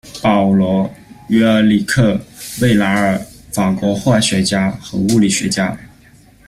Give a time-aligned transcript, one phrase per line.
[0.19, 0.85] 保罗·
[1.27, 2.15] 于尔里克·
[2.63, 5.77] 维拉尔，法国化学家和物理学家。